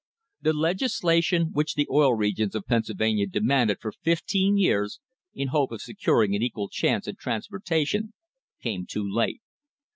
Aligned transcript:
The 0.41 0.53
legislation 0.53 1.51
which 1.53 1.75
the 1.75 1.85
Oil 1.91 2.15
Regions 2.15 2.55
of 2.55 2.65
Pennsylvania 2.65 3.27
demanded 3.27 3.77
for 3.79 3.91
fifteen 3.91 4.57
years 4.57 4.99
in 5.35 5.49
hope 5.49 5.71
of 5.71 5.83
securing 5.83 6.35
an 6.35 6.41
equal 6.41 6.69
chance 6.69 7.07
in 7.07 7.17
transportation 7.17 8.13
came 8.59 8.87
too 8.87 9.07
late. 9.07 9.43